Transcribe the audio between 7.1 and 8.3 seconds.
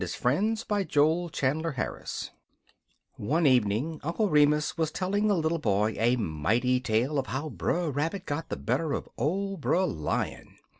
of how Brer Rabbit